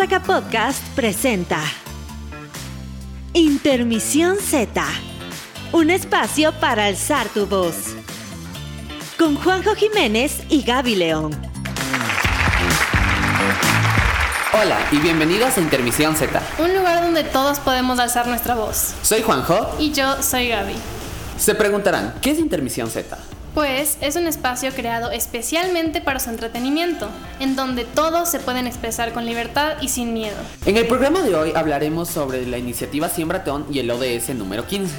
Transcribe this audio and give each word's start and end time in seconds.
JK 0.00 0.22
Podcast 0.22 0.82
presenta 0.94 1.60
Intermisión 3.34 4.38
Z, 4.38 4.82
un 5.72 5.90
espacio 5.90 6.52
para 6.58 6.86
alzar 6.86 7.28
tu 7.28 7.44
voz. 7.44 7.94
Con 9.18 9.36
Juanjo 9.36 9.74
Jiménez 9.74 10.40
y 10.48 10.62
Gaby 10.62 10.96
León. 10.96 11.32
Hola 14.58 14.78
y 14.90 14.96
bienvenidos 15.00 15.58
a 15.58 15.60
Intermisión 15.60 16.16
Z. 16.16 16.40
Un 16.58 16.74
lugar 16.74 17.02
donde 17.02 17.22
todos 17.24 17.58
podemos 17.58 17.98
alzar 17.98 18.26
nuestra 18.26 18.54
voz. 18.54 18.94
Soy 19.02 19.20
Juanjo. 19.20 19.76
Y 19.78 19.92
yo 19.92 20.22
soy 20.22 20.48
Gaby. 20.48 20.76
Se 21.36 21.54
preguntarán, 21.54 22.14
¿qué 22.22 22.30
es 22.30 22.38
Intermisión 22.38 22.88
Z? 22.88 23.18
Pues 23.54 23.98
es 24.00 24.14
un 24.14 24.28
espacio 24.28 24.70
creado 24.70 25.10
especialmente 25.10 26.00
para 26.00 26.20
su 26.20 26.30
entretenimiento, 26.30 27.08
en 27.40 27.56
donde 27.56 27.84
todos 27.84 28.30
se 28.30 28.38
pueden 28.38 28.68
expresar 28.68 29.12
con 29.12 29.26
libertad 29.26 29.72
y 29.80 29.88
sin 29.88 30.12
miedo. 30.12 30.36
En 30.66 30.76
el 30.76 30.86
programa 30.86 31.20
de 31.22 31.34
hoy 31.34 31.52
hablaremos 31.56 32.08
sobre 32.08 32.46
la 32.46 32.58
iniciativa 32.58 33.08
Siembratón 33.08 33.66
y 33.68 33.80
el 33.80 33.90
ODS 33.90 34.30
número 34.36 34.66
15. 34.66 34.94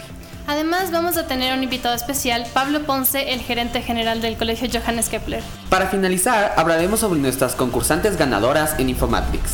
Además 0.48 0.92
vamos 0.92 1.16
a 1.16 1.28
tener 1.28 1.56
un 1.56 1.64
invitado 1.64 1.96
especial, 1.96 2.46
Pablo 2.54 2.82
Ponce, 2.82 3.32
el 3.32 3.40
gerente 3.40 3.82
general 3.82 4.20
del 4.20 4.36
Colegio 4.36 4.68
Johannes 4.70 5.08
Kepler. 5.08 5.42
Para 5.70 5.88
finalizar, 5.88 6.54
hablaremos 6.58 7.00
sobre 7.00 7.22
nuestras 7.22 7.56
concursantes 7.56 8.18
ganadoras 8.18 8.78
en 8.80 8.90
Infomatrix. 8.90 9.52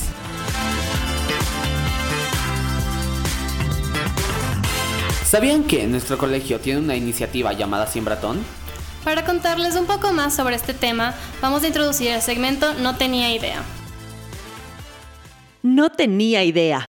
¿Sabían 5.30 5.66
que 5.66 5.86
nuestro 5.86 6.18
colegio 6.18 6.60
tiene 6.60 6.80
una 6.80 6.96
iniciativa 6.96 7.54
llamada 7.54 7.86
Siembratón? 7.86 8.40
Para 9.08 9.24
contarles 9.24 9.78
un 9.78 9.86
poco 9.86 10.12
más 10.12 10.36
sobre 10.36 10.58
este 10.58 10.74
tema, 10.74 11.14
vamos 11.42 11.64
a 11.64 11.68
introducir 11.68 12.10
el 12.10 12.22
segmento 12.22 12.74
No 12.74 12.98
tenía 12.98 13.34
idea. 13.34 13.64
No 15.64 15.90
tenía 15.90 16.44
idea. 16.44 16.84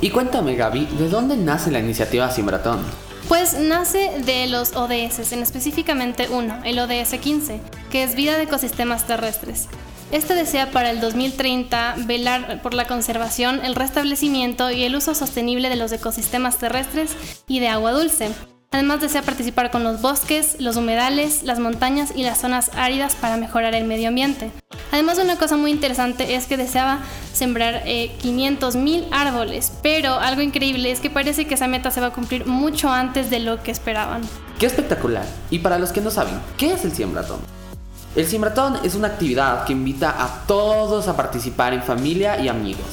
Y 0.00 0.10
cuéntame 0.10 0.56
Gaby, 0.56 0.86
¿de 0.86 1.08
dónde 1.08 1.36
nace 1.36 1.70
la 1.70 1.78
iniciativa 1.78 2.28
Siembratón? 2.32 2.80
Pues 3.28 3.56
nace 3.60 4.10
de 4.24 4.48
los 4.48 4.74
ODS, 4.74 5.30
en 5.30 5.42
específicamente 5.44 6.26
uno, 6.28 6.58
el 6.64 6.80
ODS 6.80 7.14
15, 7.20 7.60
que 7.92 8.02
es 8.02 8.16
vida 8.16 8.36
de 8.36 8.42
ecosistemas 8.42 9.06
terrestres. 9.06 9.68
Este 10.12 10.34
desea 10.34 10.70
para 10.70 10.90
el 10.90 11.00
2030 11.00 11.96
velar 12.06 12.62
por 12.62 12.74
la 12.74 12.86
conservación, 12.86 13.64
el 13.64 13.74
restablecimiento 13.74 14.70
y 14.70 14.84
el 14.84 14.94
uso 14.94 15.14
sostenible 15.14 15.68
de 15.68 15.76
los 15.76 15.90
ecosistemas 15.90 16.58
terrestres 16.58 17.16
y 17.48 17.58
de 17.58 17.68
agua 17.68 17.90
dulce. 17.90 18.30
Además 18.70 19.00
desea 19.00 19.22
participar 19.22 19.70
con 19.70 19.82
los 19.82 20.00
bosques, 20.02 20.56
los 20.60 20.76
humedales, 20.76 21.42
las 21.42 21.58
montañas 21.58 22.12
y 22.14 22.22
las 22.22 22.40
zonas 22.40 22.70
áridas 22.76 23.16
para 23.16 23.36
mejorar 23.36 23.74
el 23.74 23.84
medio 23.84 24.08
ambiente. 24.08 24.50
Además 24.92 25.18
una 25.18 25.36
cosa 25.36 25.56
muy 25.56 25.70
interesante 25.72 26.36
es 26.36 26.46
que 26.46 26.56
deseaba 26.56 27.00
sembrar 27.32 27.82
eh, 27.86 28.12
500.000 28.22 29.06
árboles, 29.10 29.72
pero 29.82 30.14
algo 30.14 30.40
increíble 30.40 30.90
es 30.90 31.00
que 31.00 31.10
parece 31.10 31.46
que 31.46 31.54
esa 31.54 31.66
meta 31.68 31.90
se 31.90 32.00
va 32.00 32.08
a 32.08 32.12
cumplir 32.12 32.46
mucho 32.46 32.90
antes 32.90 33.28
de 33.28 33.40
lo 33.40 33.62
que 33.62 33.72
esperaban. 33.72 34.22
¡Qué 34.58 34.66
espectacular! 34.66 35.26
Y 35.50 35.60
para 35.60 35.78
los 35.78 35.90
que 35.90 36.00
no 36.00 36.10
saben, 36.10 36.34
¿qué 36.56 36.72
es 36.72 36.84
el 36.84 36.92
Siembratón? 36.92 37.40
El 38.16 38.26
Siembratón 38.26 38.78
es 38.82 38.94
una 38.94 39.08
actividad 39.08 39.66
que 39.66 39.74
invita 39.74 40.08
a 40.08 40.46
todos 40.46 41.06
a 41.06 41.14
participar 41.14 41.74
en 41.74 41.82
familia 41.82 42.40
y 42.40 42.48
amigos. 42.48 42.86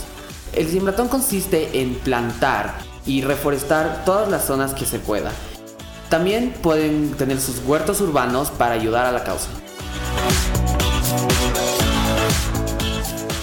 El 0.51 0.67
Siembratón 0.67 1.07
consiste 1.07 1.79
en 1.81 1.95
plantar 1.95 2.73
y 3.05 3.21
reforestar 3.21 4.03
todas 4.03 4.27
las 4.29 4.43
zonas 4.43 4.73
que 4.73 4.85
se 4.85 4.99
pueda. 4.99 5.31
También 6.09 6.53
pueden 6.61 7.13
tener 7.13 7.39
sus 7.39 7.59
huertos 7.59 8.01
urbanos 8.01 8.51
para 8.51 8.73
ayudar 8.73 9.05
a 9.05 9.13
la 9.13 9.23
causa. 9.23 9.47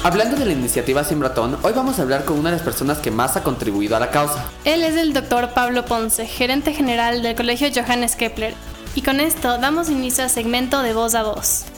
Hablando 0.05 0.37
de 0.37 0.45
la 0.45 0.53
iniciativa 0.53 1.03
Siembratón, 1.03 1.57
hoy 1.63 1.73
vamos 1.75 1.99
a 1.99 2.03
hablar 2.03 2.27
con 2.27 2.39
una 2.39 2.51
de 2.51 2.57
las 2.57 2.65
personas 2.65 2.99
que 2.99 3.11
más 3.11 3.39
ha 3.39 3.43
contribuido 3.43 3.97
a 3.97 4.01
la 4.01 4.11
causa. 4.11 4.45
Él 4.67 4.83
es 4.83 4.99
el 4.99 5.15
doctor 5.15 5.55
Pablo 5.55 5.87
Ponce, 5.87 6.27
gerente 6.27 6.75
general 6.75 7.23
del 7.23 7.35
Colegio 7.35 7.69
Johannes 7.75 8.17
Kepler. 8.17 8.53
Y 8.95 9.03
con 9.03 9.21
esto 9.21 9.57
damos 9.57 9.89
inicio 9.89 10.25
al 10.25 10.31
segmento 10.31 10.83
de 10.83 10.93
voz 10.93 11.15
a 11.15 11.23
voz. 11.23 11.70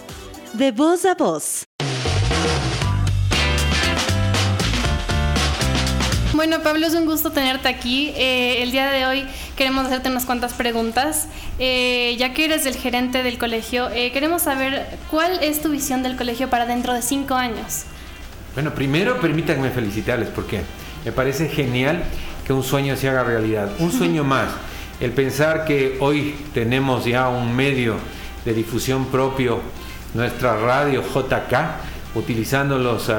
De 0.54 0.70
voz 0.70 1.06
a 1.06 1.14
voz. 1.14 1.64
Bueno, 6.34 6.62
Pablo, 6.62 6.86
es 6.86 6.94
un 6.94 7.06
gusto 7.06 7.32
tenerte 7.32 7.68
aquí. 7.68 8.12
Eh, 8.16 8.62
el 8.62 8.70
día 8.70 8.90
de 8.90 9.06
hoy 9.06 9.24
queremos 9.56 9.86
hacerte 9.86 10.10
unas 10.10 10.26
cuantas 10.26 10.52
preguntas. 10.52 11.28
Eh, 11.58 12.16
ya 12.18 12.34
que 12.34 12.44
eres 12.44 12.66
el 12.66 12.74
gerente 12.74 13.22
del 13.22 13.38
colegio, 13.38 13.88
eh, 13.94 14.12
queremos 14.12 14.42
saber 14.42 14.86
cuál 15.10 15.42
es 15.42 15.62
tu 15.62 15.70
visión 15.70 16.02
del 16.02 16.16
colegio 16.16 16.50
para 16.50 16.66
dentro 16.66 16.92
de 16.92 17.00
cinco 17.00 17.34
años. 17.34 17.84
Bueno, 18.52 18.74
primero 18.74 19.22
permítanme 19.22 19.70
felicitarles 19.70 20.28
porque 20.28 20.60
me 21.06 21.12
parece 21.12 21.48
genial 21.48 22.02
que 22.46 22.52
un 22.52 22.62
sueño 22.62 22.94
se 22.96 23.08
haga 23.08 23.24
realidad. 23.24 23.72
Un 23.78 23.90
sueño 23.98 24.22
más. 24.22 24.50
El 25.00 25.12
pensar 25.12 25.64
que 25.64 25.96
hoy 26.00 26.34
tenemos 26.52 27.06
ya 27.06 27.30
un 27.30 27.56
medio 27.56 27.96
de 28.44 28.52
difusión 28.52 29.06
propio, 29.06 29.62
nuestra 30.15 30.56
radio 30.56 31.03
JK, 31.03 32.15
utilizando 32.15 32.78
los, 32.78 33.09
uh, 33.09 33.12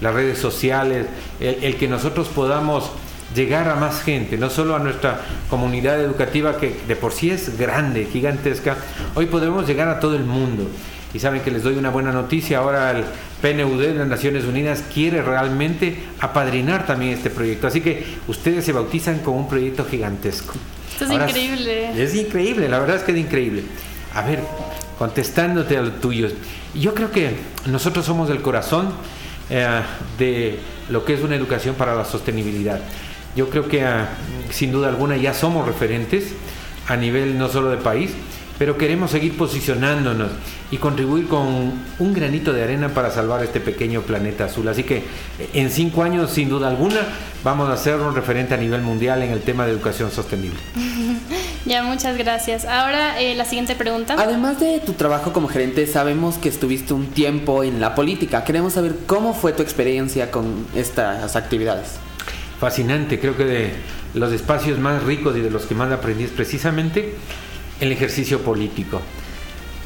las 0.00 0.14
redes 0.14 0.38
sociales, 0.38 1.06
el, 1.40 1.64
el, 1.64 1.76
que 1.76 1.88
nosotros 1.88 2.28
podamos 2.28 2.90
llegar 3.34 3.68
a 3.68 3.74
más 3.74 4.02
gente, 4.02 4.38
no 4.38 4.50
solo 4.50 4.76
a 4.76 4.78
nuestra 4.78 5.20
comunidad 5.50 6.00
educativa 6.00 6.56
que 6.58 6.76
de 6.86 6.96
por 6.96 7.12
sí 7.12 7.30
es 7.30 7.58
grande, 7.58 8.06
gigantesca, 8.10 8.76
hoy 9.14 9.26
podemos 9.26 9.66
llegar 9.66 9.88
a 9.88 10.00
todo 10.00 10.16
el 10.16 10.24
mundo. 10.24 10.68
Y 11.14 11.18
saben 11.18 11.40
que 11.40 11.50
les 11.50 11.62
doy 11.62 11.76
una 11.76 11.90
buena 11.90 12.12
noticia, 12.12 12.58
ahora 12.58 12.90
el 12.90 13.04
PNUD 13.40 13.80
de 13.80 13.94
las 13.94 14.06
Naciones 14.06 14.44
Unidas 14.44 14.84
quiere 14.92 15.22
realmente 15.22 15.96
apadrinar 16.20 16.84
también 16.84 17.12
este 17.12 17.30
proyecto. 17.30 17.66
Así 17.66 17.80
que 17.80 18.04
ustedes 18.28 18.64
se 18.64 18.72
bautizan 18.72 19.20
con 19.20 19.34
un 19.34 19.48
proyecto 19.48 19.84
gigantesco. 19.84 20.54
Esto 20.92 21.04
es 21.04 21.10
ahora, 21.10 21.28
increíble. 21.28 22.02
Es 22.02 22.14
increíble, 22.14 22.68
la 22.68 22.80
verdad 22.80 22.96
es 22.96 23.02
que 23.02 23.12
es 23.12 23.18
increíble. 23.18 23.62
A 24.14 24.22
ver, 24.22 24.40
contestándote 24.98 25.76
a 25.76 25.82
lo 25.82 25.92
tuyo, 25.92 26.28
yo 26.74 26.94
creo 26.94 27.10
que 27.10 27.36
nosotros 27.66 28.06
somos 28.06 28.30
el 28.30 28.42
corazón 28.42 28.92
eh, 29.50 29.82
de 30.18 30.58
lo 30.88 31.04
que 31.04 31.14
es 31.14 31.22
una 31.22 31.36
educación 31.36 31.74
para 31.74 31.94
la 31.94 32.04
sostenibilidad. 32.04 32.80
Yo 33.36 33.50
creo 33.50 33.68
que 33.68 33.84
uh, 33.84 34.06
sin 34.50 34.72
duda 34.72 34.88
alguna 34.88 35.16
ya 35.16 35.34
somos 35.34 35.66
referentes 35.66 36.32
a 36.88 36.96
nivel 36.96 37.38
no 37.38 37.48
solo 37.48 37.70
de 37.70 37.76
país, 37.76 38.12
pero 38.58 38.78
queremos 38.78 39.10
seguir 39.10 39.36
posicionándonos 39.36 40.30
y 40.70 40.78
contribuir 40.78 41.28
con 41.28 41.72
un 41.98 42.14
granito 42.14 42.52
de 42.52 42.62
arena 42.62 42.88
para 42.88 43.10
salvar 43.10 43.44
este 43.44 43.60
pequeño 43.60 44.02
planeta 44.02 44.46
azul. 44.46 44.66
Así 44.68 44.84
que 44.84 45.04
en 45.52 45.70
cinco 45.70 46.02
años, 46.02 46.30
sin 46.30 46.48
duda 46.48 46.68
alguna, 46.68 47.00
vamos 47.44 47.68
a 47.68 47.76
ser 47.76 48.00
un 48.00 48.14
referente 48.14 48.54
a 48.54 48.56
nivel 48.56 48.80
mundial 48.80 49.22
en 49.22 49.30
el 49.30 49.42
tema 49.42 49.66
de 49.66 49.72
educación 49.72 50.10
sostenible. 50.10 50.58
ya, 51.66 51.82
muchas 51.82 52.16
gracias. 52.16 52.64
Ahora 52.64 53.20
eh, 53.20 53.34
la 53.34 53.44
siguiente 53.44 53.74
pregunta. 53.74 54.16
Además 54.18 54.60
de 54.60 54.80
tu 54.80 54.92
trabajo 54.94 55.32
como 55.32 55.48
gerente, 55.48 55.86
sabemos 55.86 56.38
que 56.38 56.48
estuviste 56.48 56.94
un 56.94 57.08
tiempo 57.08 57.62
en 57.62 57.80
la 57.80 57.94
política. 57.94 58.44
Queremos 58.44 58.74
saber 58.74 58.94
cómo 59.06 59.34
fue 59.34 59.52
tu 59.52 59.62
experiencia 59.62 60.30
con 60.30 60.66
estas 60.74 61.36
actividades. 61.36 61.96
Fascinante, 62.58 63.20
creo 63.20 63.36
que 63.36 63.44
de 63.44 63.72
los 64.14 64.32
espacios 64.32 64.78
más 64.78 65.02
ricos 65.02 65.36
y 65.36 65.40
de 65.40 65.50
los 65.50 65.66
que 65.66 65.74
más 65.74 65.92
aprendí 65.92 66.24
es 66.24 66.30
precisamente 66.30 67.14
el 67.80 67.92
ejercicio 67.92 68.40
político. 68.40 69.02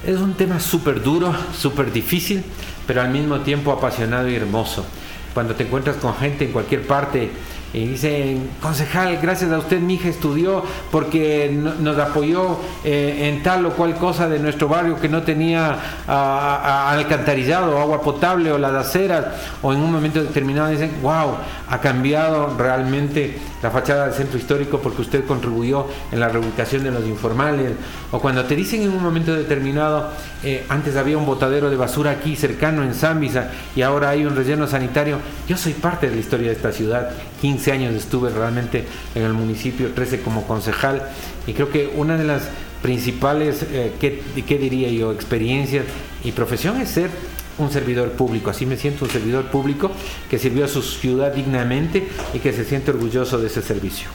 Es 0.06 0.18
un 0.18 0.34
tema 0.34 0.60
súper 0.60 1.02
duro, 1.02 1.34
súper 1.58 1.92
difícil, 1.92 2.42
pero 2.86 3.02
al 3.02 3.10
mismo 3.10 3.40
tiempo 3.40 3.72
apasionado 3.72 4.28
y 4.28 4.36
hermoso. 4.36 4.86
Cuando 5.34 5.54
te 5.54 5.64
encuentras 5.64 5.96
con 5.96 6.14
gente 6.14 6.44
en 6.44 6.52
cualquier 6.52 6.86
parte 6.86 7.30
y 7.72 7.86
dicen, 7.86 8.50
concejal, 8.60 9.18
gracias 9.22 9.52
a 9.52 9.58
usted 9.58 9.80
mi 9.80 9.94
hija 9.94 10.08
estudió 10.08 10.64
porque 10.90 11.56
nos 11.78 11.96
apoyó 11.98 12.58
eh, 12.84 13.28
en 13.28 13.44
tal 13.44 13.64
o 13.66 13.70
cual 13.70 13.94
cosa 13.94 14.28
de 14.28 14.40
nuestro 14.40 14.66
barrio 14.66 15.00
que 15.00 15.08
no 15.08 15.22
tenía 15.22 15.78
a, 16.08 16.90
alcantarillado, 16.90 17.78
agua 17.78 18.02
potable 18.02 18.50
o 18.50 18.58
las 18.58 18.72
aceras, 18.72 19.26
o 19.62 19.72
en 19.72 19.80
un 19.80 19.92
momento 19.92 20.20
determinado 20.20 20.68
dicen, 20.68 20.90
wow, 21.00 21.36
ha 21.68 21.80
cambiado 21.80 22.56
realmente 22.58 23.38
la 23.62 23.70
fachada 23.70 24.06
del 24.06 24.14
centro 24.14 24.38
histórico 24.38 24.80
porque 24.80 25.02
usted 25.02 25.24
contribuyó 25.24 25.86
en 26.10 26.18
la 26.18 26.28
reubicación 26.28 26.82
de 26.82 26.90
los 26.90 27.06
informales, 27.06 27.72
o 28.10 28.18
cuando 28.18 28.44
te 28.46 28.56
dicen 28.56 28.82
en 28.82 28.90
un 28.90 29.02
momento 29.02 29.32
determinado, 29.32 30.10
eh, 30.42 30.64
antes 30.68 30.96
había 30.96 31.18
un 31.18 31.26
botadero 31.26 31.70
de 31.70 31.76
basura 31.76 32.10
aquí 32.10 32.34
cercano 32.34 32.82
en 32.82 32.94
Zambisa 32.94 33.50
y 33.76 33.82
ahora 33.82 34.08
hay 34.08 34.24
un 34.24 34.34
relleno 34.34 34.66
sanitario, 34.66 35.18
yo 35.46 35.56
soy 35.56 35.74
parte 35.74 36.08
de 36.08 36.16
la 36.16 36.20
historia 36.20 36.48
de 36.48 36.56
esta 36.56 36.72
ciudad, 36.72 37.10
15 37.40 37.59
años 37.68 37.94
estuve 37.94 38.30
realmente 38.30 38.84
en 39.14 39.22
el 39.22 39.32
municipio, 39.32 39.92
13 39.92 40.20
como 40.20 40.46
concejal, 40.46 41.08
y 41.46 41.52
creo 41.52 41.70
que 41.70 41.92
una 41.94 42.16
de 42.16 42.24
las 42.24 42.48
principales, 42.82 43.64
eh, 43.70 43.92
¿qué, 44.00 44.22
¿qué 44.46 44.58
diría 44.58 44.88
yo?, 44.88 45.12
experiencias 45.12 45.84
y 46.24 46.32
profesión 46.32 46.80
es 46.80 46.88
ser 46.88 47.10
un 47.58 47.70
servidor 47.70 48.12
público. 48.12 48.50
Así 48.50 48.66
me 48.66 48.76
siento 48.76 49.04
un 49.04 49.10
servidor 49.10 49.46
público 49.46 49.90
que 50.30 50.38
sirvió 50.38 50.64
a 50.64 50.68
su 50.68 50.82
ciudad 50.82 51.32
dignamente 51.32 52.08
y 52.32 52.38
que 52.38 52.52
se 52.52 52.64
siente 52.64 52.90
orgulloso 52.90 53.38
de 53.38 53.48
ese 53.48 53.62
servicio. 53.62 54.08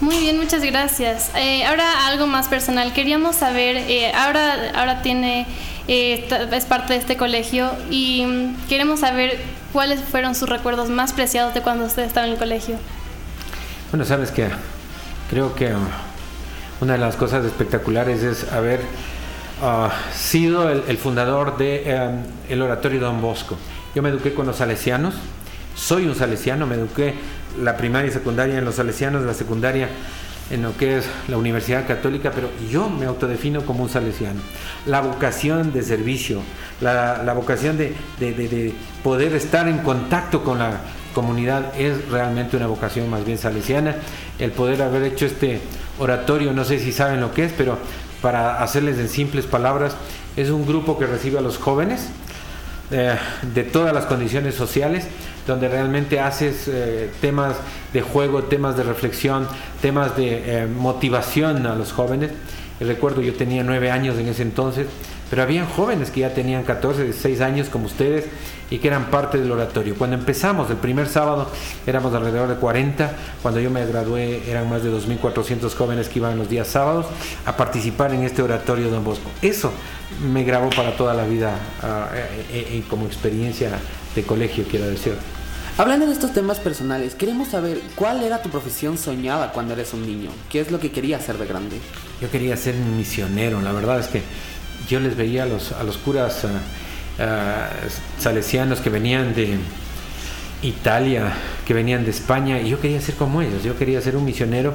Muy 0.00 0.18
bien, 0.18 0.36
muchas 0.36 0.62
gracias. 0.62 1.30
Eh, 1.36 1.64
ahora 1.64 2.06
algo 2.06 2.26
más 2.26 2.48
personal. 2.48 2.92
Queríamos 2.92 3.36
saber, 3.36 3.76
eh, 3.76 4.12
ahora, 4.14 4.72
ahora 4.74 5.00
tiene 5.00 5.46
eh, 5.88 6.28
es 6.52 6.64
parte 6.64 6.94
de 6.94 6.98
este 6.98 7.16
colegio 7.16 7.70
y 7.90 8.24
mm, 8.26 8.66
queremos 8.68 9.00
saber 9.00 9.38
cuáles 9.72 10.00
fueron 10.00 10.34
sus 10.34 10.48
recuerdos 10.48 10.88
más 10.88 11.12
preciados 11.12 11.54
de 11.54 11.62
cuando 11.62 11.84
usted 11.84 12.04
estaba 12.04 12.26
en 12.26 12.32
el 12.32 12.38
colegio. 12.38 12.76
Bueno, 13.90 14.04
sabes 14.04 14.30
que 14.30 14.48
creo 15.30 15.54
que 15.54 15.72
una 16.80 16.94
de 16.94 16.98
las 16.98 17.16
cosas 17.16 17.44
espectaculares 17.44 18.22
es 18.22 18.52
haber 18.52 18.80
uh, 19.62 19.88
sido 20.14 20.68
el, 20.70 20.98
fundador 20.98 21.56
de 21.56 22.22
el 22.48 22.62
oratorio 22.62 23.00
Don 23.00 23.20
Bosco. 23.20 23.56
Yo 23.94 24.02
me 24.02 24.10
eduqué 24.10 24.34
con 24.34 24.46
los 24.46 24.56
salesianos, 24.56 25.14
soy 25.74 26.06
un 26.06 26.14
salesiano, 26.14 26.66
me 26.66 26.74
eduqué 26.74 27.14
la 27.62 27.76
primaria 27.76 28.10
y 28.10 28.12
secundaria 28.12 28.58
en 28.58 28.64
los 28.64 28.74
salesianos, 28.74 29.22
la 29.22 29.34
secundaria 29.34 29.88
en 30.50 30.62
lo 30.62 30.76
que 30.76 30.98
es 30.98 31.06
la 31.28 31.36
Universidad 31.36 31.86
Católica, 31.86 32.30
pero 32.34 32.48
yo 32.70 32.88
me 32.88 33.06
autodefino 33.06 33.64
como 33.64 33.82
un 33.82 33.88
salesiano. 33.88 34.40
La 34.86 35.00
vocación 35.00 35.72
de 35.72 35.82
servicio, 35.82 36.40
la, 36.80 37.32
vocación 37.34 37.76
de, 37.76 37.94
poder 39.02 39.34
estar 39.34 39.68
en 39.68 39.78
contacto 39.78 40.44
con 40.44 40.58
la 40.58 40.80
comunidad 41.14 41.72
es 41.78 42.08
realmente 42.08 42.56
una 42.56 42.66
vocación 42.66 43.10
más 43.10 43.24
bien 43.24 43.38
salesiana. 43.38 43.96
El 44.38 44.52
poder 44.52 44.82
haber 44.82 45.02
hecho 45.02 45.26
este 45.26 45.60
oratorio, 45.98 46.52
no 46.52 46.64
sé 46.64 46.78
si 46.78 46.92
saben 46.92 47.20
lo 47.20 47.32
que 47.32 47.44
es, 47.44 47.52
pero 47.56 47.78
para 48.22 48.62
hacerles 48.62 48.98
en 48.98 49.08
simples 49.08 49.46
palabras, 49.46 49.96
es 50.36 50.50
un 50.50 50.66
grupo 50.66 50.98
que 50.98 51.06
recibe 51.06 51.38
a 51.38 51.42
los 51.42 51.58
jóvenes 51.58 52.08
eh, 52.90 53.16
de 53.54 53.64
todas 53.64 53.92
las 53.92 54.06
condiciones 54.06 54.54
sociales 54.54 55.06
donde 55.46 55.68
realmente 55.68 56.20
haces 56.20 56.68
eh, 56.68 57.10
temas 57.20 57.56
de 57.92 58.02
juego, 58.02 58.44
temas 58.44 58.76
de 58.76 58.82
reflexión, 58.82 59.46
temas 59.80 60.16
de 60.16 60.62
eh, 60.62 60.66
motivación 60.66 61.66
a 61.66 61.74
los 61.74 61.92
jóvenes. 61.92 62.32
Recuerdo, 62.78 63.22
yo 63.22 63.34
tenía 63.34 63.62
nueve 63.62 63.90
años 63.90 64.18
en 64.18 64.28
ese 64.28 64.42
entonces, 64.42 64.86
pero 65.30 65.42
habían 65.42 65.66
jóvenes 65.66 66.10
que 66.10 66.20
ya 66.20 66.34
tenían 66.34 66.62
14, 66.62 67.04
16 67.04 67.40
años 67.40 67.68
como 67.68 67.86
ustedes 67.86 68.26
y 68.70 68.78
que 68.78 68.88
eran 68.88 69.10
parte 69.10 69.38
del 69.38 69.50
oratorio. 69.50 69.94
Cuando 69.96 70.16
empezamos 70.16 70.70
el 70.70 70.76
primer 70.76 71.08
sábado 71.08 71.50
éramos 71.86 72.14
alrededor 72.14 72.48
de 72.48 72.56
40, 72.56 73.12
cuando 73.40 73.60
yo 73.60 73.70
me 73.70 73.84
gradué 73.86 74.42
eran 74.48 74.68
más 74.68 74.82
de 74.82 74.90
2.400 74.90 75.74
jóvenes 75.74 76.08
que 76.08 76.18
iban 76.18 76.36
los 76.36 76.50
días 76.50 76.68
sábados 76.68 77.06
a 77.46 77.56
participar 77.56 78.12
en 78.12 78.24
este 78.24 78.42
oratorio 78.42 78.90
Don 78.90 79.04
Bosco. 79.04 79.30
Eso 79.40 79.72
me 80.30 80.44
grabó 80.44 80.68
para 80.70 80.96
toda 80.96 81.14
la 81.14 81.24
vida 81.24 81.58
ah, 81.82 82.08
eh, 82.52 82.82
como 82.90 83.06
experiencia 83.06 83.70
de 84.14 84.22
colegio, 84.22 84.64
quiero 84.68 84.86
decir. 84.86 85.14
Hablando 85.78 86.06
de 86.06 86.14
estos 86.14 86.32
temas 86.32 86.58
personales, 86.58 87.14
queremos 87.14 87.48
saber 87.48 87.78
cuál 87.96 88.22
era 88.22 88.40
tu 88.40 88.48
profesión 88.48 88.96
soñada 88.96 89.52
cuando 89.52 89.74
eres 89.74 89.92
un 89.92 90.06
niño. 90.06 90.30
¿Qué 90.48 90.60
es 90.60 90.70
lo 90.70 90.80
que 90.80 90.90
querías 90.90 91.20
hacer 91.20 91.36
de 91.36 91.46
grande? 91.46 91.76
Yo 92.18 92.30
quería 92.30 92.56
ser 92.56 92.74
misionero. 92.76 93.60
La 93.60 93.72
verdad 93.72 94.00
es 94.00 94.06
que 94.06 94.22
yo 94.88 95.00
les 95.00 95.18
veía 95.18 95.42
a 95.42 95.46
los, 95.46 95.72
a 95.72 95.82
los 95.82 95.98
curas 95.98 96.44
uh, 96.44 96.48
salesianos 98.18 98.80
que 98.80 98.88
venían 98.88 99.34
de 99.34 99.58
Italia, 100.62 101.34
que 101.66 101.74
venían 101.74 102.06
de 102.06 102.10
España, 102.10 102.58
y 102.58 102.70
yo 102.70 102.80
quería 102.80 103.02
ser 103.02 103.16
como 103.16 103.42
ellos. 103.42 103.62
Yo 103.62 103.76
quería 103.76 104.00
ser 104.00 104.16
un 104.16 104.24
misionero 104.24 104.72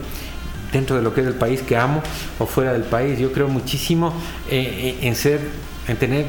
dentro 0.72 0.98
de 0.98 1.02
lo 1.02 1.16
que 1.16 1.22
es 1.22 1.28
el 1.28 1.34
país 1.34 1.64
que 1.64 1.78
amo 1.78 2.04
o 2.38 2.46
fuera 2.46 2.74
del 2.74 2.84
país. 2.84 3.18
Yo 3.18 3.32
creo 3.32 3.48
muchísimo 3.48 4.14
eh, 4.52 5.00
en 5.02 5.16
ser, 5.16 5.42
en 5.88 5.98
tener 5.98 6.28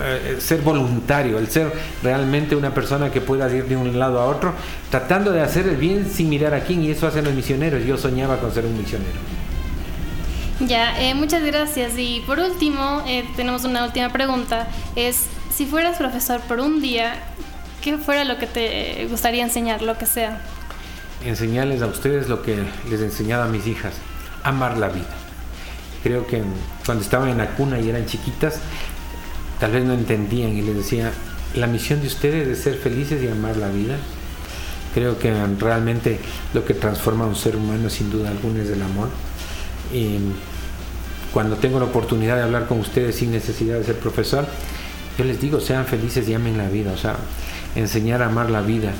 eh, 0.00 0.36
ser 0.40 0.60
voluntario, 0.60 1.38
el 1.38 1.48
ser 1.48 1.72
realmente 2.02 2.56
una 2.56 2.72
persona 2.72 3.10
que 3.10 3.20
pueda 3.20 3.52
ir 3.54 3.64
de 3.64 3.76
un 3.76 3.98
lado 3.98 4.20
a 4.20 4.26
otro, 4.26 4.54
tratando 4.90 5.32
de 5.32 5.40
hacer 5.40 5.66
el 5.68 5.76
bien 5.76 6.10
sin 6.10 6.28
mirar 6.28 6.54
a 6.54 6.60
quién, 6.60 6.82
y 6.82 6.90
eso 6.90 7.06
hacen 7.06 7.24
los 7.24 7.34
misioneros. 7.34 7.84
Yo 7.84 7.96
soñaba 7.96 8.38
con 8.38 8.52
ser 8.52 8.64
un 8.64 8.76
misionero. 8.76 9.18
Ya, 10.60 11.00
eh, 11.00 11.14
muchas 11.14 11.42
gracias. 11.42 11.92
Y 11.96 12.22
por 12.26 12.38
último, 12.38 13.02
eh, 13.06 13.24
tenemos 13.36 13.64
una 13.64 13.84
última 13.84 14.10
pregunta. 14.10 14.68
Es, 14.96 15.26
si 15.54 15.66
fueras 15.66 15.96
profesor 15.96 16.40
por 16.42 16.60
un 16.60 16.80
día, 16.80 17.14
¿qué 17.80 17.98
fuera 17.98 18.24
lo 18.24 18.38
que 18.38 18.46
te 18.46 19.06
gustaría 19.10 19.42
enseñar, 19.42 19.82
lo 19.82 19.98
que 19.98 20.06
sea? 20.06 20.40
Enseñarles 21.24 21.82
a 21.82 21.86
ustedes 21.86 22.28
lo 22.28 22.42
que 22.42 22.58
les 22.88 23.00
enseñaba 23.00 23.44
a 23.44 23.48
mis 23.48 23.66
hijas, 23.66 23.94
amar 24.42 24.78
la 24.78 24.88
vida. 24.88 25.06
Creo 26.02 26.26
que 26.26 26.42
cuando 26.84 27.04
estaban 27.04 27.28
en 27.28 27.38
la 27.38 27.50
cuna 27.50 27.78
y 27.78 27.88
eran 27.88 28.06
chiquitas, 28.06 28.60
tal 29.62 29.70
vez 29.70 29.84
no 29.84 29.92
entendían 29.92 30.56
y 30.56 30.62
les 30.62 30.74
decía, 30.74 31.12
la 31.54 31.68
misión 31.68 32.00
de 32.00 32.08
ustedes 32.08 32.48
es 32.48 32.64
ser 32.64 32.74
felices 32.74 33.22
y 33.22 33.28
amar 33.28 33.56
la 33.56 33.68
vida. 33.68 33.96
Creo 34.92 35.20
que 35.20 35.32
realmente 35.60 36.18
lo 36.52 36.64
que 36.64 36.74
transforma 36.74 37.26
a 37.26 37.28
un 37.28 37.36
ser 37.36 37.54
humano 37.54 37.88
sin 37.88 38.10
duda 38.10 38.30
alguna 38.30 38.64
es 38.64 38.70
el 38.70 38.82
amor. 38.82 39.08
Y 39.94 40.16
cuando 41.32 41.54
tengo 41.58 41.78
la 41.78 41.84
oportunidad 41.84 42.38
de 42.38 42.42
hablar 42.42 42.66
con 42.66 42.80
ustedes 42.80 43.14
sin 43.14 43.30
necesidad 43.30 43.78
de 43.78 43.84
ser 43.84 44.00
profesor, 44.00 44.48
yo 45.16 45.24
les 45.24 45.40
digo, 45.40 45.60
sean 45.60 45.86
felices 45.86 46.28
y 46.28 46.34
amen 46.34 46.58
la 46.58 46.68
vida, 46.68 46.90
o 46.90 46.98
sea, 46.98 47.14
enseñar 47.76 48.20
a 48.22 48.26
amar 48.26 48.50
la 48.50 48.62
vida, 48.62 48.90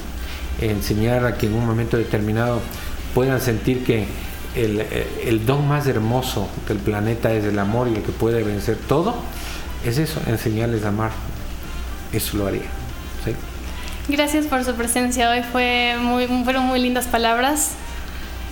enseñar 0.60 1.26
a 1.26 1.38
que 1.38 1.48
en 1.48 1.54
un 1.54 1.66
momento 1.66 1.96
determinado 1.96 2.60
puedan 3.16 3.40
sentir 3.40 3.82
que 3.82 4.06
el, 4.54 4.78
el 5.26 5.44
don 5.44 5.66
más 5.66 5.88
hermoso 5.88 6.48
del 6.68 6.78
planeta 6.78 7.32
es 7.32 7.46
el 7.46 7.58
amor 7.58 7.88
y 7.88 7.96
el 7.96 8.02
que 8.02 8.12
puede 8.12 8.44
vencer 8.44 8.76
todo 8.76 9.16
es 9.84 9.98
eso, 9.98 10.20
enseñarles 10.26 10.84
a 10.84 10.88
amar. 10.88 11.10
Eso 12.12 12.36
lo 12.36 12.46
haría. 12.46 12.62
Gracias 14.08 14.46
por 14.46 14.64
su 14.64 14.74
presencia 14.74 15.30
hoy, 15.30 15.42
Fue 15.42 15.96
muy, 16.00 16.26
fueron 16.44 16.64
muy 16.64 16.80
lindas 16.80 17.06
palabras. 17.06 17.72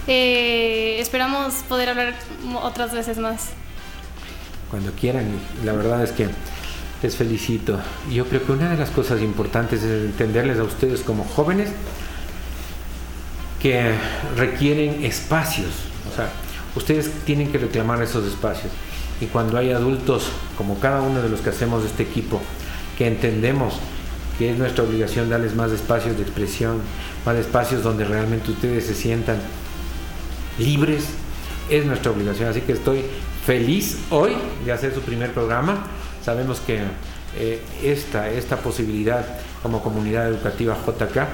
Eh, 0.07 0.97
esperamos 1.01 1.55
poder 1.69 1.91
hablar 1.91 2.15
otras 2.63 2.93
veces 2.93 3.19
más. 3.19 3.51
Cuando 4.71 4.93
quieran, 4.93 5.27
la 5.65 5.73
verdad 5.73 6.05
es 6.05 6.13
que 6.13 6.29
les 7.03 7.17
felicito. 7.17 7.81
Yo 8.11 8.27
creo 8.27 8.45
que 8.45 8.53
una 8.53 8.71
de 8.71 8.77
las 8.77 8.91
cosas 8.91 9.21
importantes 9.21 9.83
es 9.83 10.05
entenderles 10.07 10.59
a 10.59 10.65
ustedes 10.65 11.01
como 11.01 11.25
jóvenes 11.25 11.71
que 13.61 13.93
requieren 14.37 15.05
espacios. 15.05 15.71
O 16.11 16.15
sea, 16.15 16.31
ustedes 16.77 17.11
tienen 17.25 17.51
que 17.51 17.59
reclamar 17.59 18.01
esos 18.03 18.25
espacios 18.27 18.73
y 19.21 19.27
cuando 19.27 19.59
hay 19.59 19.73
adultos 19.73 20.29
como 20.57 20.79
cada 20.79 21.03
uno 21.03 21.23
de 21.23 21.29
los 21.29 21.41
que 21.41 21.51
hacemos 21.51 21.85
este 21.85 22.03
equipo, 22.03 22.41
que 22.97 23.07
entendemos 23.07 23.75
que 24.39 24.51
es 24.51 24.59
nuestra 24.59 24.85
obligación 24.85 25.29
darles 25.29 25.55
más 25.55 25.71
espacios 25.71 26.17
de 26.17 26.23
expresión, 26.23 26.81
más 27.27 27.37
espacios 27.37 27.83
donde 27.83 28.05
realmente 28.05 28.51
ustedes 28.51 28.87
se 28.87 28.95
sientan 28.95 29.37
libres, 30.59 31.05
es 31.69 31.85
nuestra 31.85 32.11
obligación. 32.11 32.49
Así 32.49 32.63
que 32.63 32.73
estoy 32.73 33.03
feliz 33.45 33.99
hoy 34.11 34.33
de 34.65 34.73
hacer 34.73 34.95
su 34.95 35.03
primer 35.03 35.33
programa. 35.33 35.87
Sabemos 36.25 36.61
que 36.61 36.81
eh, 37.37 37.63
esta, 37.83 38.31
esta 38.31 38.57
posibilidad 38.57 39.25
como 39.63 39.83
comunidad 39.83 40.29
educativa 40.29 40.75
JK 40.75 41.29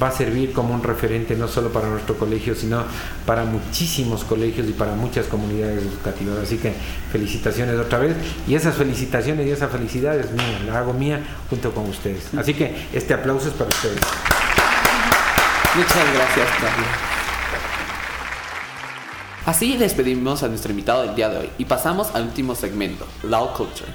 va 0.00 0.08
a 0.08 0.12
servir 0.12 0.52
como 0.52 0.74
un 0.74 0.82
referente 0.82 1.36
no 1.36 1.48
solo 1.48 1.70
para 1.70 1.88
nuestro 1.88 2.16
colegio, 2.16 2.54
sino 2.54 2.84
para 3.26 3.44
muchísimos 3.44 4.24
colegios 4.24 4.68
y 4.68 4.72
para 4.72 4.92
muchas 4.94 5.26
comunidades 5.26 5.82
educativas. 5.82 6.38
Así 6.38 6.58
que 6.58 6.72
felicitaciones 7.12 7.78
otra 7.78 7.98
vez 7.98 8.16
y 8.46 8.54
esas 8.54 8.74
felicitaciones 8.74 9.46
y 9.46 9.50
esa 9.50 9.68
felicidad 9.68 10.18
es 10.18 10.30
mía, 10.32 10.60
la 10.66 10.78
hago 10.78 10.92
mía 10.92 11.20
junto 11.48 11.72
con 11.72 11.88
ustedes. 11.88 12.34
Así 12.36 12.54
que 12.54 12.74
este 12.92 13.14
aplauso 13.14 13.48
es 13.48 13.54
para 13.54 13.68
ustedes. 13.70 14.00
Muchas 15.76 16.14
gracias, 16.14 16.48
Así 19.46 19.76
despedimos 19.76 20.42
a 20.42 20.48
nuestro 20.48 20.70
invitado 20.70 21.02
del 21.02 21.14
día 21.14 21.28
de 21.28 21.38
hoy 21.38 21.50
y 21.58 21.64
pasamos 21.64 22.14
al 22.14 22.24
último 22.24 22.54
segmento, 22.54 23.06
Loud 23.22 23.50
Culture. 23.56 23.90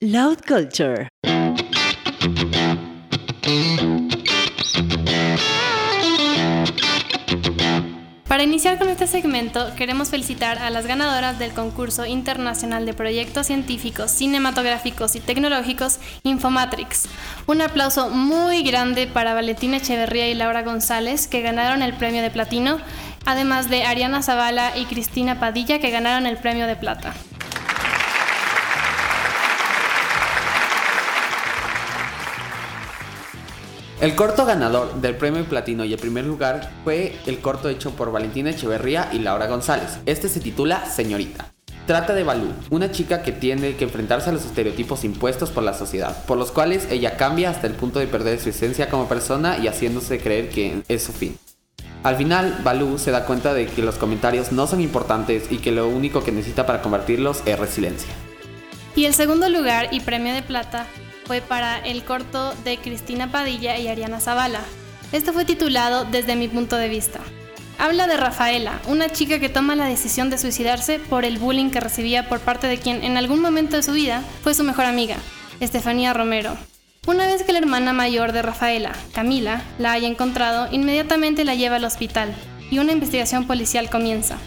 Loud 0.00 0.38
Culture. 0.46 1.08
Para 8.34 8.42
iniciar 8.42 8.80
con 8.80 8.88
este 8.88 9.06
segmento, 9.06 9.72
queremos 9.76 10.10
felicitar 10.10 10.58
a 10.58 10.68
las 10.68 10.88
ganadoras 10.88 11.38
del 11.38 11.52
concurso 11.52 12.04
internacional 12.04 12.84
de 12.84 12.92
proyectos 12.92 13.46
científicos, 13.46 14.10
cinematográficos 14.10 15.14
y 15.14 15.20
tecnológicos 15.20 16.00
Infomatrix. 16.24 17.04
Un 17.46 17.60
aplauso 17.60 18.10
muy 18.10 18.64
grande 18.64 19.06
para 19.06 19.34
Valentina 19.34 19.76
Echeverría 19.76 20.28
y 20.28 20.34
Laura 20.34 20.64
González, 20.64 21.28
que 21.28 21.42
ganaron 21.42 21.80
el 21.80 21.92
premio 21.94 22.22
de 22.22 22.30
platino, 22.30 22.78
además 23.24 23.70
de 23.70 23.84
Ariana 23.84 24.20
Zavala 24.20 24.76
y 24.76 24.86
Cristina 24.86 25.38
Padilla, 25.38 25.78
que 25.78 25.90
ganaron 25.90 26.26
el 26.26 26.36
premio 26.36 26.66
de 26.66 26.74
plata. 26.74 27.14
El 34.04 34.16
corto 34.16 34.44
ganador 34.44 35.00
del 35.00 35.16
premio 35.16 35.46
platino 35.46 35.82
y 35.82 35.94
el 35.94 35.98
primer 35.98 36.26
lugar 36.26 36.70
fue 36.84 37.16
el 37.24 37.38
corto 37.38 37.70
hecho 37.70 37.92
por 37.92 38.12
Valentina 38.12 38.50
Echeverría 38.50 39.08
y 39.14 39.18
Laura 39.20 39.46
González. 39.46 39.98
Este 40.04 40.28
se 40.28 40.40
titula 40.40 40.84
Señorita. 40.84 41.54
Trata 41.86 42.12
de 42.12 42.22
Balú, 42.22 42.52
una 42.68 42.90
chica 42.90 43.22
que 43.22 43.32
tiene 43.32 43.76
que 43.76 43.84
enfrentarse 43.84 44.28
a 44.28 44.34
los 44.34 44.44
estereotipos 44.44 45.04
impuestos 45.04 45.50
por 45.50 45.62
la 45.62 45.72
sociedad, 45.72 46.22
por 46.26 46.36
los 46.36 46.52
cuales 46.52 46.86
ella 46.90 47.16
cambia 47.16 47.48
hasta 47.48 47.66
el 47.66 47.72
punto 47.72 47.98
de 47.98 48.06
perder 48.06 48.38
su 48.38 48.50
esencia 48.50 48.90
como 48.90 49.08
persona 49.08 49.56
y 49.56 49.68
haciéndose 49.68 50.20
creer 50.20 50.50
que 50.50 50.82
es 50.86 51.02
su 51.02 51.14
fin. 51.14 51.38
Al 52.02 52.16
final, 52.16 52.58
Balú 52.62 52.98
se 52.98 53.10
da 53.10 53.24
cuenta 53.24 53.54
de 53.54 53.64
que 53.64 53.80
los 53.80 53.94
comentarios 53.94 54.52
no 54.52 54.66
son 54.66 54.82
importantes 54.82 55.50
y 55.50 55.56
que 55.56 55.72
lo 55.72 55.88
único 55.88 56.22
que 56.22 56.30
necesita 56.30 56.66
para 56.66 56.82
convertirlos 56.82 57.40
es 57.46 57.58
resiliencia. 57.58 58.12
Y 58.96 59.06
el 59.06 59.14
segundo 59.14 59.48
lugar 59.48 59.88
y 59.92 60.00
premio 60.00 60.34
de 60.34 60.42
plata 60.42 60.86
fue 61.26 61.40
para 61.40 61.78
el 61.78 62.04
corto 62.04 62.54
de 62.64 62.78
Cristina 62.78 63.30
Padilla 63.30 63.78
y 63.78 63.88
Ariana 63.88 64.20
Zavala. 64.20 64.60
Esto 65.12 65.32
fue 65.32 65.44
titulado 65.44 66.04
Desde 66.04 66.36
mi 66.36 66.48
punto 66.48 66.76
de 66.76 66.88
vista. 66.88 67.20
Habla 67.78 68.06
de 68.06 68.16
Rafaela, 68.16 68.80
una 68.86 69.08
chica 69.08 69.40
que 69.40 69.48
toma 69.48 69.74
la 69.74 69.86
decisión 69.86 70.30
de 70.30 70.38
suicidarse 70.38 70.98
por 70.98 71.24
el 71.24 71.38
bullying 71.38 71.70
que 71.70 71.80
recibía 71.80 72.28
por 72.28 72.40
parte 72.40 72.66
de 72.66 72.78
quien 72.78 73.02
en 73.02 73.16
algún 73.16 73.40
momento 73.40 73.76
de 73.76 73.82
su 73.82 73.92
vida 73.92 74.22
fue 74.42 74.54
su 74.54 74.62
mejor 74.62 74.84
amiga, 74.84 75.16
Estefanía 75.60 76.12
Romero. 76.12 76.56
Una 77.06 77.26
vez 77.26 77.42
que 77.42 77.52
la 77.52 77.58
hermana 77.58 77.92
mayor 77.92 78.32
de 78.32 78.42
Rafaela, 78.42 78.92
Camila, 79.12 79.62
la 79.78 79.92
haya 79.92 80.08
encontrado, 80.08 80.68
inmediatamente 80.72 81.44
la 81.44 81.54
lleva 81.54 81.76
al 81.76 81.84
hospital 81.84 82.34
y 82.70 82.78
una 82.78 82.92
investigación 82.92 83.46
policial 83.46 83.90
comienza. 83.90 84.38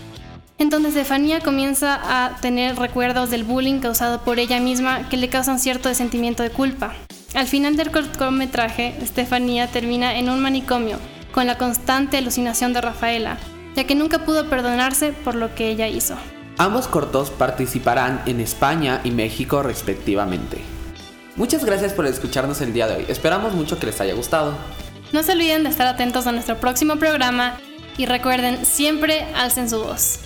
En 0.59 0.71
donde 0.71 0.89
Estefanía 0.89 1.39
comienza 1.39 1.99
a 2.01 2.37
tener 2.37 2.77
recuerdos 2.77 3.29
del 3.29 3.43
bullying 3.43 3.79
causado 3.79 4.21
por 4.21 4.39
ella 4.39 4.59
misma 4.59 5.07
que 5.07 5.15
le 5.15 5.29
causan 5.29 5.59
cierto 5.59 5.93
sentimiento 5.93 6.41
de 6.41 6.49
culpa. 6.49 6.95
Al 7.35 7.45
final 7.45 7.75
del 7.75 7.91
cortometraje, 7.91 8.97
Estefanía 8.99 9.67
termina 9.67 10.17
en 10.17 10.31
un 10.31 10.39
manicomio 10.39 10.97
con 11.31 11.45
la 11.45 11.59
constante 11.59 12.17
alucinación 12.17 12.73
de 12.73 12.81
Rafaela, 12.81 13.37
ya 13.75 13.83
que 13.83 13.93
nunca 13.93 14.25
pudo 14.25 14.49
perdonarse 14.49 15.13
por 15.13 15.35
lo 15.35 15.53
que 15.53 15.69
ella 15.69 15.87
hizo. 15.87 16.15
Ambos 16.57 16.87
cortos 16.87 17.29
participarán 17.29 18.23
en 18.25 18.39
España 18.39 19.01
y 19.03 19.11
México 19.11 19.61
respectivamente. 19.61 20.57
Muchas 21.35 21.63
gracias 21.63 21.93
por 21.93 22.07
escucharnos 22.07 22.61
el 22.61 22.73
día 22.73 22.87
de 22.87 22.95
hoy. 22.95 23.05
Esperamos 23.09 23.53
mucho 23.53 23.77
que 23.77 23.85
les 23.85 24.01
haya 24.01 24.15
gustado. 24.15 24.55
No 25.11 25.21
se 25.21 25.33
olviden 25.33 25.61
de 25.61 25.69
estar 25.69 25.85
atentos 25.85 26.25
a 26.25 26.31
nuestro 26.31 26.57
próximo 26.57 26.95
programa 26.95 27.59
y 27.95 28.07
recuerden, 28.07 28.65
siempre 28.65 29.27
alcen 29.35 29.69
su 29.69 29.83
voz. 29.83 30.21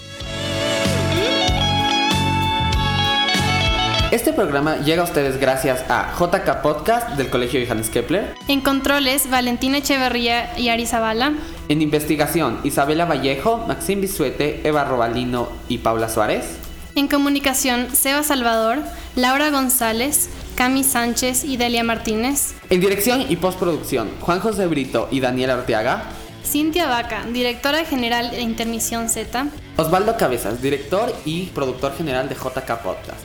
Este 4.12 4.34
programa 4.34 4.76
llega 4.76 5.04
a 5.04 5.06
ustedes 5.06 5.40
gracias 5.40 5.86
a 5.88 6.14
JK 6.20 6.62
Podcast 6.62 7.12
del 7.12 7.30
Colegio 7.30 7.62
Johannes 7.66 7.90
Kepler. 7.90 8.36
En 8.50 8.60
controles, 8.60 9.30
Valentina 9.30 9.78
Echeverría 9.78 10.60
y 10.60 10.68
Ari 10.68 10.86
Zavala. 10.86 11.32
En 11.70 11.82
investigación, 11.82 12.60
Isabela 12.66 13.06
Vallejo, 13.06 13.64
Maxim 13.70 14.02
Bisuete, 14.02 14.68
Eva 14.68 14.84
Robalino 14.84 15.48
y 15.70 15.78
Paula 15.78 16.10
Suárez. 16.10 16.58
En 16.96 17.08
comunicación, 17.08 17.88
Seba 17.96 18.22
Salvador, 18.24 18.80
Laura 19.16 19.50
González, 19.50 20.30
Cami 20.56 20.84
Sánchez 20.84 21.46
y 21.46 21.56
Delia 21.56 21.86
Martínez. 21.86 22.56
En 22.70 22.82
dirección 22.82 23.24
y 23.30 23.38
postproducción, 23.38 24.10
Juan 24.20 24.42
José 24.42 24.68
Brito 24.68 25.08
y 25.10 25.22
Daniela 25.22 25.56
Orteaga. 25.56 26.04
Cintia 26.44 26.86
Vaca, 26.88 27.24
directora 27.32 27.86
general 27.86 28.32
de 28.32 28.42
Intermisión 28.42 29.08
Z. 29.08 29.46
Osvaldo 29.78 30.18
Cabezas, 30.18 30.62
director 30.62 31.16
y 31.24 31.46
productor 31.46 31.96
general 31.96 32.28
de 32.28 32.36
JK 32.36 32.82
Podcast. 32.84 33.22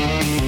Thank 0.00 0.42
you. 0.42 0.47